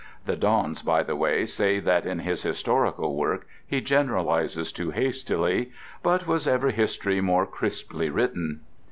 (The 0.25 0.35
dons, 0.35 0.81
by 0.81 1.03
the 1.03 1.15
way, 1.15 1.45
say 1.45 1.79
that 1.79 2.07
in 2.07 2.17
his 2.17 2.41
historical 2.41 3.15
work 3.15 3.45
he 3.67 3.81
generalizes 3.81 4.71
too 4.71 4.89
hastily; 4.89 5.71
but 6.01 6.25
was 6.25 6.47
ever 6.47 6.71
history 6.71 7.21
more 7.21 7.45
crisply 7.45 8.09
written?) 8.09 8.61